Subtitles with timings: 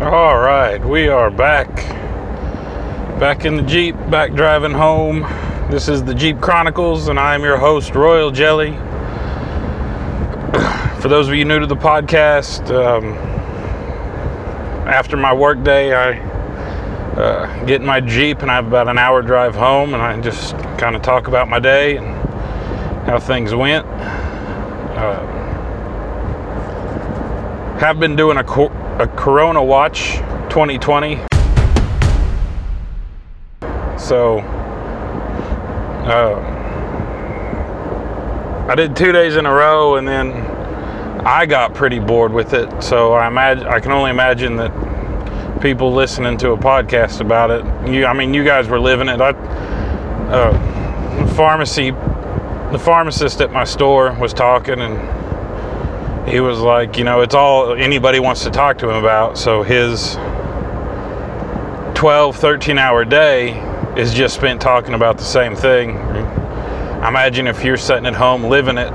[0.00, 1.74] All right, we are back.
[3.18, 5.22] Back in the Jeep, back driving home.
[5.72, 8.76] This is the Jeep Chronicles, and I am your host, RoyaleJelly.
[11.02, 13.06] For those of you new to the podcast, um,
[14.86, 16.20] after my work day, I
[17.20, 20.20] uh, get in my Jeep and I have about an hour drive home, and I
[20.20, 22.06] just kind of talk about my day and
[23.08, 23.84] how things went.
[24.94, 25.26] Uh,
[27.80, 30.16] have been doing a, co- a Corona Watch
[30.50, 31.20] 2020.
[33.96, 34.40] So,
[36.04, 36.56] uh,
[38.68, 40.32] I did two days in a row, and then
[41.24, 42.82] I got pretty bored with it.
[42.82, 47.64] So I imagine I can only imagine that people listening to a podcast about it.
[47.88, 49.20] You, I mean, you guys were living it.
[49.20, 51.92] I, uh, the pharmacy,
[52.72, 55.17] the pharmacist at my store was talking, and
[56.28, 59.38] he was like, you know, it's all anybody wants to talk to him about.
[59.38, 60.14] So his
[61.98, 63.58] 12, 13 hour day
[63.96, 65.96] is just spent talking about the same thing.
[65.96, 68.92] I imagine if you're sitting at home living it,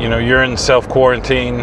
[0.00, 1.60] you know, you're in self quarantine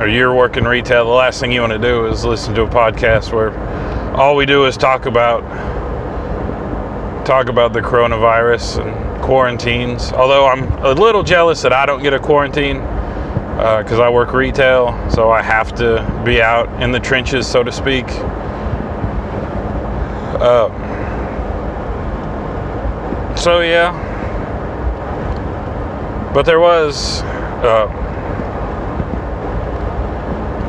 [0.00, 2.68] or you're working retail, the last thing you want to do is listen to a
[2.68, 3.52] podcast where
[4.14, 5.42] all we do is talk about
[7.24, 10.12] talk about the coronavirus and quarantines.
[10.12, 12.76] Although I'm a little jealous that I don't get a quarantine
[13.56, 17.62] because uh, I work retail, so I have to be out in the trenches, so
[17.62, 18.04] to speak.
[20.40, 20.68] Uh,
[23.34, 23.92] so yeah,
[26.34, 27.22] but there was.
[27.62, 27.86] Uh,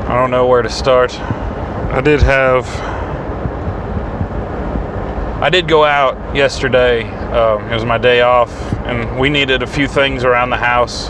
[0.08, 1.14] I don't know where to start.
[1.20, 2.95] I did have.
[5.46, 7.04] I did go out yesterday.
[7.04, 8.52] Um, it was my day off,
[8.88, 11.10] and we needed a few things around the house,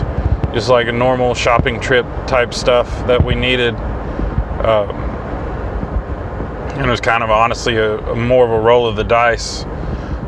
[0.52, 3.74] just like a normal shopping trip type stuff that we needed.
[3.76, 4.90] Um,
[6.74, 9.64] and it was kind of honestly a, a, more of a roll of the dice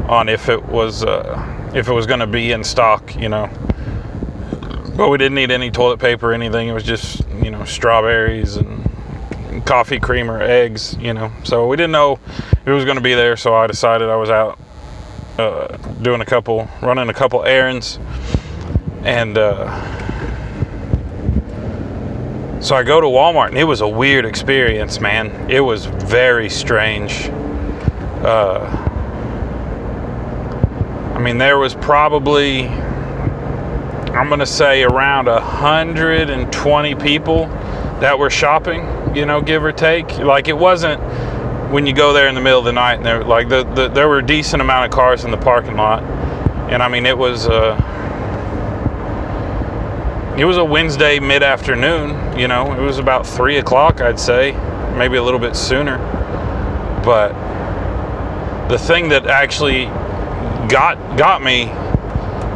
[0.08, 3.50] on if it was uh, if it was going to be in stock, you know.
[4.96, 6.68] But we didn't need any toilet paper or anything.
[6.68, 8.88] It was just you know strawberries and
[9.66, 11.30] coffee creamer, eggs, you know.
[11.44, 12.18] So we didn't know
[12.68, 14.58] it was going to be there, so I decided I was out
[15.38, 17.98] uh, doing a couple, running a couple errands,
[19.04, 19.98] and uh,
[22.60, 25.50] so I go to Walmart, and it was a weird experience, man.
[25.50, 27.30] It was very strange.
[28.22, 28.66] Uh,
[31.14, 37.46] I mean, there was probably, I'm going to say, around 120 people
[38.00, 38.86] that were shopping,
[39.16, 40.18] you know, give or take.
[40.18, 41.00] Like it wasn't
[41.70, 43.88] when you go there in the middle of the night and there like the, the
[43.88, 46.02] there were a decent amount of cars in the parking lot.
[46.70, 47.76] And I mean it was uh
[50.38, 54.52] it was a Wednesday mid afternoon, you know, it was about three o'clock I'd say,
[54.96, 55.98] maybe a little bit sooner.
[57.04, 57.32] But
[58.68, 59.86] the thing that actually
[60.68, 61.66] got got me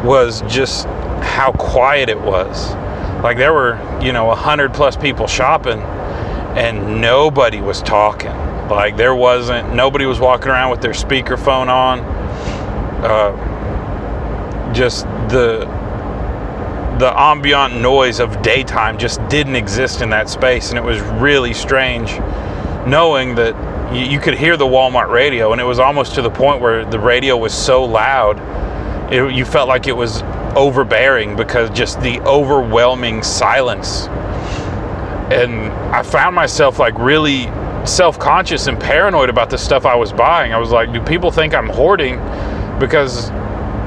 [0.07, 0.87] was just
[1.23, 2.75] how quiet it was
[3.23, 5.81] like there were, you know, a hundred plus people shopping,
[6.59, 8.33] and nobody was talking.
[8.71, 12.01] Like there wasn't nobody was walking around with their speakerphone on.
[13.05, 15.67] Uh, just the
[16.99, 21.53] the ambient noise of daytime just didn't exist in that space, and it was really
[21.53, 22.19] strange
[22.87, 23.55] knowing that
[23.95, 26.85] you, you could hear the Walmart radio, and it was almost to the point where
[26.85, 28.39] the radio was so loud,
[29.13, 30.23] it, you felt like it was
[30.57, 34.07] overbearing because just the overwhelming silence.
[35.33, 37.47] And I found myself like really
[37.85, 40.53] self conscious and paranoid about the stuff I was buying.
[40.53, 42.17] I was like, do people think I'm hoarding?
[42.79, 43.31] Because,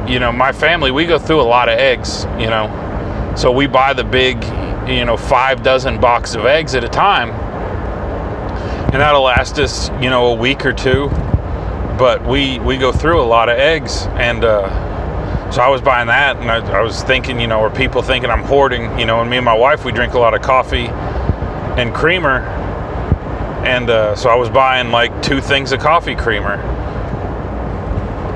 [0.10, 3.34] you know, my family, we go through a lot of eggs, you know.
[3.38, 4.44] So we buy the big,
[4.88, 7.32] you know, five dozen box of eggs at a time.
[8.92, 11.10] And that'll last us, you know, a week or two.
[11.98, 14.08] But we, we go through a lot of eggs.
[14.14, 14.86] And, uh,
[15.52, 18.30] so I was buying that, and I, I, was thinking, you know, are people thinking
[18.30, 19.00] I'm hoarding?
[19.00, 20.88] You know, and me and my wife, we drink a lot of coffee
[21.78, 22.42] and creamer,
[23.66, 26.56] and uh, so I was buying like two things of coffee creamer,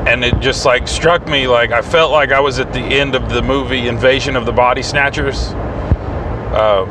[0.07, 3.15] and it just like struck me like I felt like I was at the end
[3.15, 5.49] of the movie Invasion of the Body Snatchers,
[6.53, 6.89] um,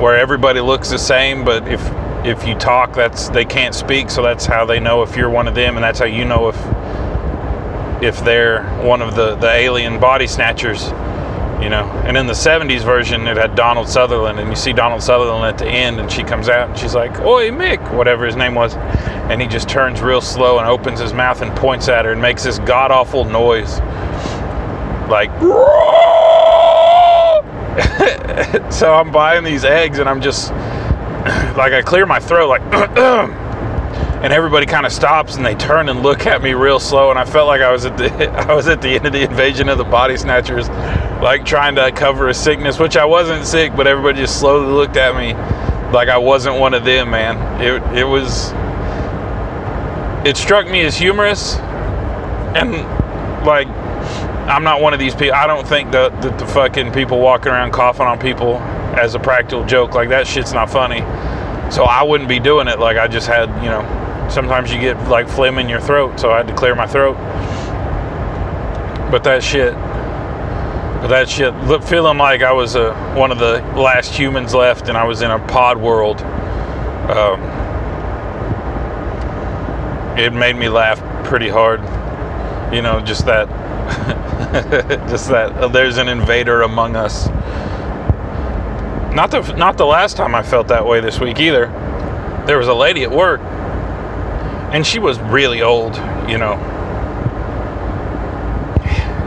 [0.00, 1.80] where everybody looks the same, but if
[2.24, 5.46] if you talk, that's they can't speak, so that's how they know if you're one
[5.46, 6.56] of them, and that's how you know if
[8.02, 10.90] if they're one of the, the alien body snatchers,
[11.62, 11.84] you know.
[12.04, 15.58] And in the 70s version, it had Donald Sutherland, and you see Donald Sutherland at
[15.58, 18.74] the end, and she comes out and she's like, Oi, Mick, whatever his name was.
[18.74, 22.20] And he just turns real slow and opens his mouth and points at her and
[22.20, 23.78] makes this god awful noise.
[25.08, 25.30] Like,
[28.72, 30.50] so I'm buying these eggs and I'm just
[31.56, 32.62] like I clear my throat, like,
[34.22, 37.18] and everybody kind of stops and they turn and look at me real slow, and
[37.18, 39.68] I felt like I was at the I was at the end of the invasion
[39.68, 40.68] of the body snatchers,
[41.22, 44.96] like trying to cover a sickness, which I wasn't sick, but everybody just slowly looked
[44.96, 45.34] at me
[45.92, 47.60] like I wasn't one of them, man.
[47.60, 48.52] It it was
[50.26, 51.56] it struck me as humorous
[52.54, 52.72] and
[53.46, 53.68] like
[54.48, 55.34] I'm not one of these people.
[55.34, 58.56] I don't think that the, the, fucking people walking around coughing on people
[58.98, 61.00] as a practical joke like that shit's not funny.
[61.70, 62.78] So I wouldn't be doing it.
[62.80, 63.82] Like I just had, you know,
[64.30, 67.16] sometimes you get like phlegm in your throat, so I had to clear my throat.
[69.10, 69.74] But that shit,
[71.08, 71.52] that shit,
[71.84, 75.30] feeling like I was a, one of the last humans left, and I was in
[75.30, 76.20] a pod world.
[77.10, 77.40] Um,
[80.16, 81.80] it made me laugh pretty hard.
[82.72, 83.48] You know, just that,
[85.08, 85.52] just that.
[85.52, 87.26] Uh, there's an invader among us.
[89.14, 91.66] Not the not the last time I felt that way this week either.
[92.46, 93.40] There was a lady at work,
[94.72, 95.96] and she was really old.
[96.28, 96.54] You know,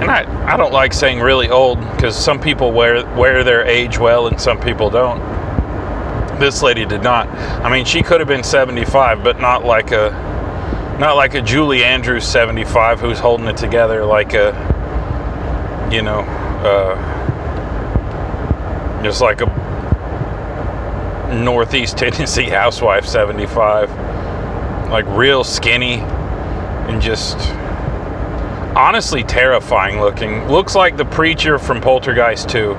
[0.02, 3.98] and I I don't like saying really old because some people wear wear their age
[3.98, 5.20] well and some people don't.
[6.40, 7.28] This lady did not.
[7.64, 10.12] I mean, she could have been 75, but not like a
[11.00, 14.52] not like a Julie Andrews 75 who's holding it together like a,
[15.92, 16.96] you know, uh,
[19.04, 19.48] just like a
[21.34, 23.90] Northeast Tennessee housewife 75.
[24.94, 27.36] Like real skinny and just
[28.76, 30.48] honestly terrifying looking.
[30.48, 32.74] Looks like the preacher from Poltergeist 2.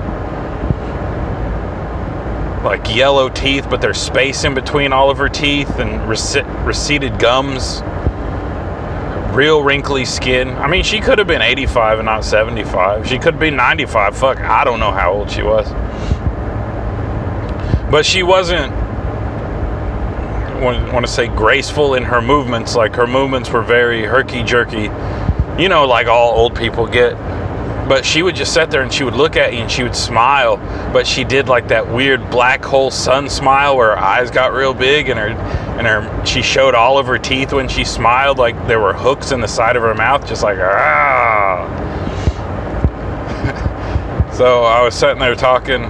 [2.63, 7.81] Like yellow teeth, but there's space in between all of her teeth and receded gums
[9.35, 10.51] real wrinkly skin.
[10.51, 13.05] I mean, she could have been 85 and not 75.
[13.05, 14.15] She could be 95.
[14.15, 15.69] Fuck, I don't know how old she was.
[17.91, 18.73] But she wasn't
[20.61, 24.89] want to say graceful in her movements like her movements were very herky jerky
[25.57, 27.15] you know like all old people get.
[27.87, 29.95] But she would just sit there and she would look at you and she would
[29.95, 30.57] smile
[30.91, 34.73] but she did like that weird black hole sun smile where her eyes got real
[34.73, 35.27] big and her
[35.77, 39.31] and her she showed all of her teeth when she smiled like there were hooks
[39.31, 41.67] in the side of her mouth just like ah.
[44.35, 45.83] So i was sitting there talking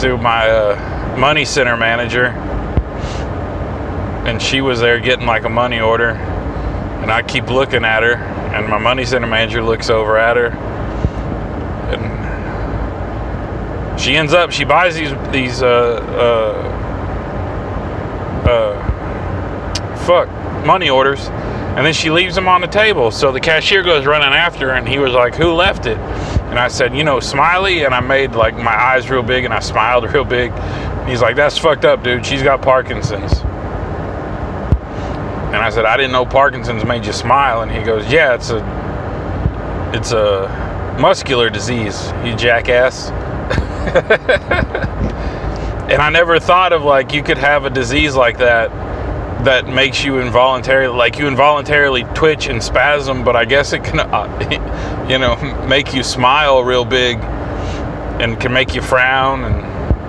[0.00, 2.32] to my uh, money center manager
[4.26, 8.14] and she was there getting like a money order and i keep looking at her
[8.54, 10.48] and my money center manager looks over at her
[11.92, 12.16] and
[14.00, 16.00] she ends up she buys these these uh,
[18.44, 20.28] uh, uh, fuck
[20.66, 21.28] money orders
[21.76, 23.10] and then she leaves them on the table.
[23.10, 25.98] So the cashier goes running after her and he was like who left it?
[25.98, 29.54] And i said you know smiley and i made like my eyes real big and
[29.54, 30.52] i smiled real big.
[31.06, 32.26] He's like that's fucked up dude.
[32.26, 33.42] She's got parkinson's
[35.56, 37.62] and i said i didn't know parkinson's made you smile.
[37.62, 38.60] And he goes yeah it's a
[39.92, 43.10] it's a muscular disease you jackass.
[45.88, 48.70] And I never thought of like you could have a disease like that
[49.44, 54.00] that makes you involuntarily like you involuntarily twitch and spasm but i guess it can
[54.00, 55.36] uh, you know
[55.68, 57.18] make you smile real big
[58.18, 59.64] and can make you frown and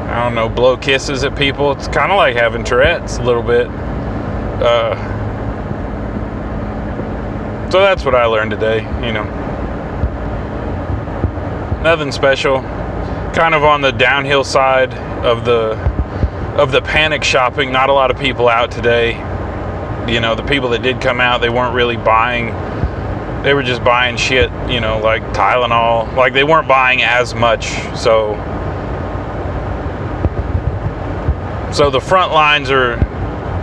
[0.10, 1.74] i don't know blow kisses at people.
[1.74, 3.68] It's kind of like having tourette's a little bit.
[3.68, 4.96] Uh,
[7.72, 9.24] so that's what i learned today you know
[11.84, 12.62] nothing special
[13.34, 14.94] kind of on the downhill side
[15.24, 15.74] of the
[16.58, 17.72] of the panic shopping.
[17.72, 19.12] Not a lot of people out today.
[20.12, 22.48] You know, the people that did come out, they weren't really buying.
[23.44, 24.50] They were just buying shit.
[24.68, 26.16] You know, like Tylenol.
[26.16, 27.68] Like they weren't buying as much.
[27.96, 28.34] So,
[31.72, 32.96] so the front lines are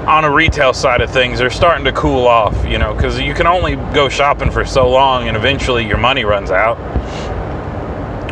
[0.07, 2.67] on a retail side of things are starting to cool off.
[2.67, 6.25] You know, because you can only go shopping for so long, and eventually your money
[6.25, 6.79] runs out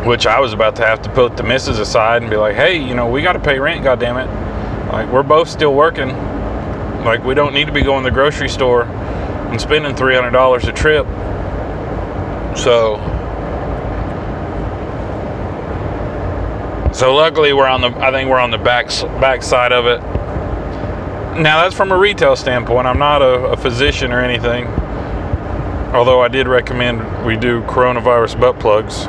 [0.05, 2.77] which I was about to have to put the missus aside and be like, hey,
[2.77, 4.27] you know, we got to pay rent, God damn it!
[4.91, 6.09] Like, we're both still working.
[7.03, 10.71] Like, we don't need to be going to the grocery store and spending $300 a
[10.71, 11.05] trip.
[12.57, 12.97] So,
[16.93, 18.87] so luckily we're on the, I think we're on the back,
[19.19, 20.01] back side of it.
[21.37, 22.85] Now, that's from a retail standpoint.
[22.85, 24.67] I'm not a, a physician or anything.
[25.93, 29.07] Although I did recommend we do coronavirus butt plugs.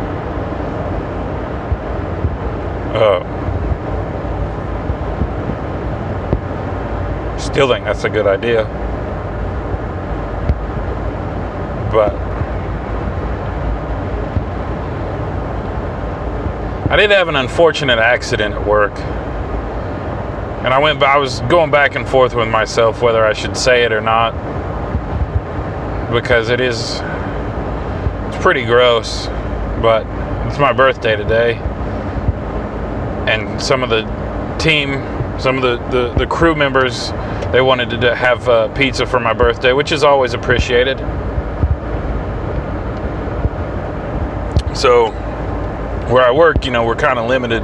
[2.95, 3.21] Uh,
[7.39, 8.65] still think that's a good idea.
[11.93, 12.15] But
[16.91, 18.93] I did have an unfortunate accident at work.
[20.65, 21.03] And I went.
[21.03, 24.33] I was going back and forth with myself whether I should say it or not,
[26.11, 27.01] because it is.
[28.29, 29.27] It's pretty gross,
[29.83, 30.07] but
[30.47, 31.57] it's my birthday today,
[33.29, 34.05] and some of the
[34.59, 34.95] team,
[35.39, 37.11] some of the the, the crew members,
[37.53, 40.99] they wanted to have uh, pizza for my birthday, which is always appreciated.
[44.75, 45.11] So,
[46.11, 47.63] where I work, you know, we're kind of limited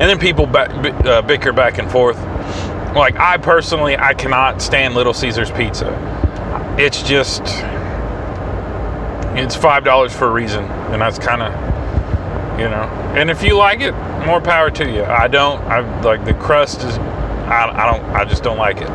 [0.00, 2.18] and then people uh, bicker back and forth.
[2.94, 5.88] Like I personally, I cannot stand Little Caesars pizza.
[6.78, 7.42] It's just,
[9.36, 11.52] it's five dollars for a reason, and that's kind of,
[12.58, 12.84] you know.
[13.16, 13.92] And if you like it,
[14.24, 15.04] more power to you.
[15.04, 15.60] I don't.
[15.62, 16.96] I like the crust is.
[16.98, 18.04] I, I don't.
[18.14, 18.90] I just don't like it.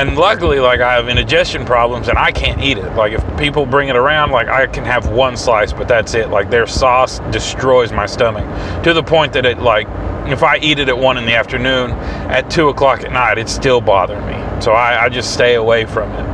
[0.00, 2.90] And luckily, like I have indigestion problems and I can't eat it.
[2.94, 6.30] Like if people bring it around, like I can have one slice, but that's it.
[6.30, 8.46] Like their sauce destroys my stomach
[8.82, 9.86] to the point that it like
[10.26, 11.90] if I eat it at one in the afternoon,
[12.30, 14.62] at two o'clock at night, it's still bothering me.
[14.62, 16.24] So I, I just stay away from it.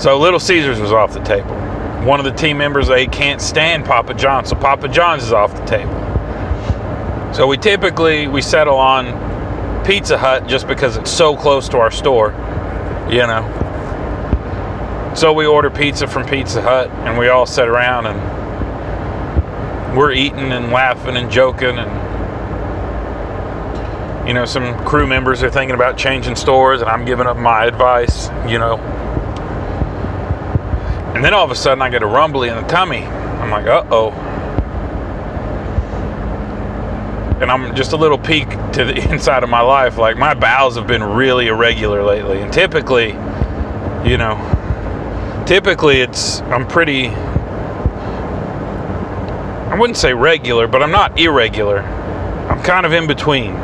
[0.00, 1.54] So Little Caesars was off the table.
[2.06, 5.54] One of the team members they can't stand Papa John's, so Papa John's is off
[5.54, 5.92] the table.
[7.34, 9.41] So we typically we settle on
[9.84, 12.30] Pizza Hut just because it's so close to our store,
[13.10, 13.42] you know.
[15.16, 20.52] So we order pizza from Pizza Hut and we all sit around and we're eating
[20.52, 22.12] and laughing and joking and
[24.26, 27.64] you know some crew members are thinking about changing stores and I'm giving up my
[27.66, 28.78] advice, you know.
[31.14, 33.02] And then all of a sudden I get a rumbly in the tummy.
[33.04, 34.31] I'm like, "Uh-oh."
[37.42, 39.98] And I'm just a little peek to the inside of my life.
[39.98, 43.08] Like my bowels have been really irregular lately, and typically,
[44.08, 47.08] you know, typically it's I'm pretty.
[49.68, 51.80] I wouldn't say regular, but I'm not irregular.
[51.80, 53.54] I'm kind of in between.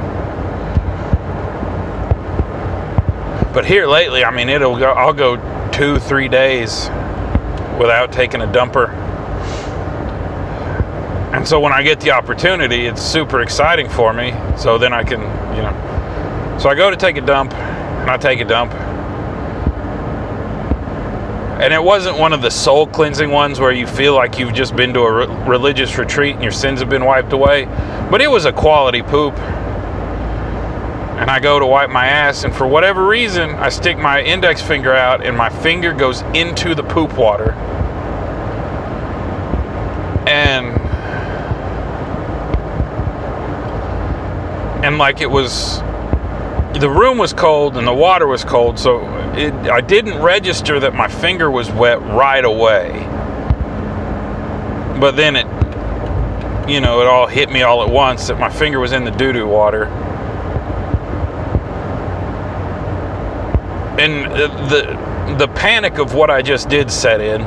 [3.52, 4.90] But here lately, I mean, it'll go.
[4.90, 5.36] I'll go
[5.70, 6.88] two, three days
[7.78, 9.07] without taking a dumper
[11.38, 14.34] and so when I get the opportunity, it's super exciting for me.
[14.56, 15.20] So then I can,
[15.54, 16.58] you know.
[16.58, 18.72] So I go to take a dump, and I take a dump.
[21.62, 24.74] And it wasn't one of the soul cleansing ones where you feel like you've just
[24.74, 27.66] been to a re- religious retreat and your sins have been wiped away.
[28.10, 29.38] But it was a quality poop.
[31.18, 34.60] And I go to wipe my ass, and for whatever reason, I stick my index
[34.60, 37.52] finger out, and my finger goes into the poop water.
[40.26, 40.78] And
[44.88, 45.80] and like it was
[46.80, 49.00] the room was cold and the water was cold so
[49.34, 53.04] it, i didn't register that my finger was wet right away.
[54.98, 55.46] But then it
[56.70, 59.10] you know it all hit me all at once that my finger was in the
[59.10, 59.84] doo-doo water.
[64.00, 67.42] And uh, the the panic of what i just did set in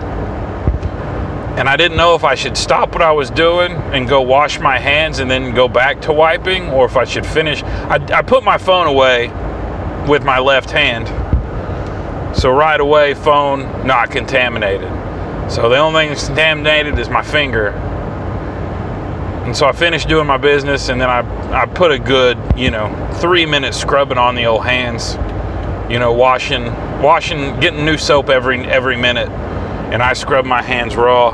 [1.58, 4.60] and I didn't know if I should stop what I was doing and go wash
[4.60, 7.62] my hands and then go back to wiping, or if I should finish.
[7.64, 9.28] I, I put my phone away
[10.08, 11.08] with my left hand.
[12.36, 14.90] So right away, phone not contaminated.
[15.52, 17.72] So the only thing that's contaminated is my finger.
[19.46, 21.20] And so I finished doing my business, and then I
[21.52, 25.16] I put a good you know three minutes scrubbing on the old hands,
[25.92, 26.68] you know washing
[27.02, 29.30] washing getting new soap every every minute
[29.92, 31.32] and I scrubbed my hands raw.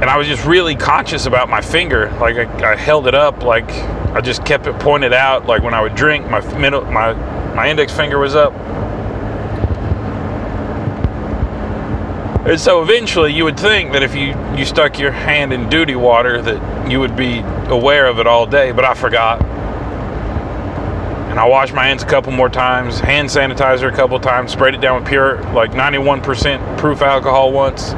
[0.00, 2.10] And I was just really conscious about my finger.
[2.18, 3.70] Like I, I, held it up, like
[4.14, 5.46] I just kept it pointed out.
[5.46, 7.12] Like when I would drink, my middle, my
[7.54, 8.52] my index finger was up.
[12.44, 15.94] And so eventually, you would think that if you you stuck your hand in duty
[15.94, 17.38] water, that you would be
[17.68, 18.72] aware of it all day.
[18.72, 19.40] But I forgot
[21.32, 24.74] and I washed my hands a couple more times, hand sanitizer a couple times, sprayed
[24.74, 27.94] it down with pure, like 91% proof alcohol once.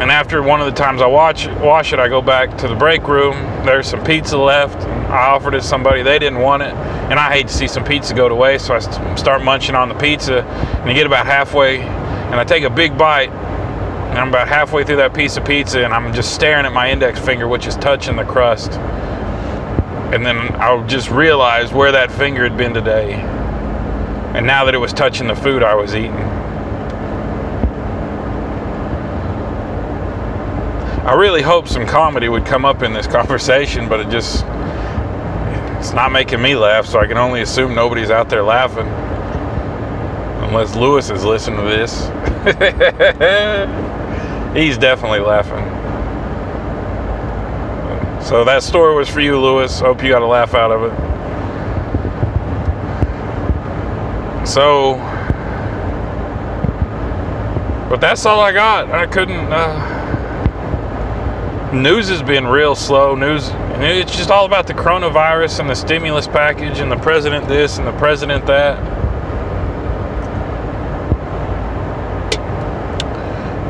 [0.00, 2.74] And after one of the times I watch wash it, I go back to the
[2.74, 3.34] break room.
[3.64, 4.76] There's some pizza left.
[5.08, 7.84] I offered it to somebody, they didn't want it, and I hate to see some
[7.84, 8.66] pizza go to waste.
[8.66, 8.80] So I
[9.14, 12.98] start munching on the pizza, and I get about halfway, and I take a big
[12.98, 16.72] bite, and I'm about halfway through that piece of pizza, and I'm just staring at
[16.72, 18.80] my index finger, which is touching the crust
[20.12, 23.14] and then I just realized where that finger had been today.
[24.34, 26.12] And now that it was touching the food I was eating.
[31.04, 34.44] I really hoped some comedy would come up in this conversation, but it just
[35.78, 38.88] it's not making me laugh, so I can only assume nobody's out there laughing.
[40.48, 42.08] Unless Lewis is listening to this.
[44.56, 45.77] He's definitely laughing.
[48.22, 49.80] So that story was for you, Lewis.
[49.80, 50.92] Hope you got a laugh out of it.
[54.46, 54.96] So,
[57.88, 58.90] but that's all I got.
[58.90, 59.52] I couldn't.
[59.52, 59.96] Uh,
[61.72, 63.14] news has been real slow.
[63.14, 67.78] News, it's just all about the coronavirus and the stimulus package and the president this
[67.78, 68.78] and the president that.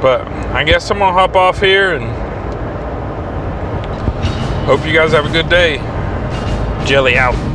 [0.01, 2.28] But I guess I'm gonna hop off here and
[4.69, 5.79] hope you guys have a good day.
[6.87, 7.48] Jelly out.